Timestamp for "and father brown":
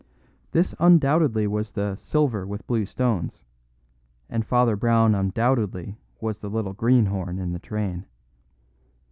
4.31-5.13